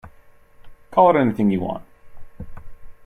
Call 0.89 1.15
it 1.15 1.19
anything 1.19 1.51
you 1.51 1.59
want. 1.59 1.83